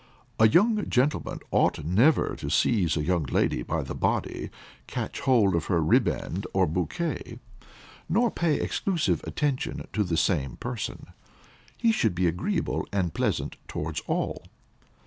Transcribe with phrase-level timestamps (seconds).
[0.39, 4.49] A young gentleman ought never to seize a young lady by the body,
[4.87, 7.37] catch hold of her ribband or bouquet,
[8.09, 11.05] nor pay exclusive attention to the same person.
[11.77, 14.45] He should be agreeable and pleasant towards all.